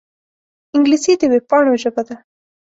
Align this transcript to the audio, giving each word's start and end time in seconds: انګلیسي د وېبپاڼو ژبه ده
انګلیسي 0.75 1.13
د 1.17 1.23
وېبپاڼو 1.31 1.73
ژبه 1.81 2.01
ده 2.07 2.15